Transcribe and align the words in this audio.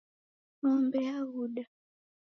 Ngombe 0.59 0.99
yaghuda 1.07 1.63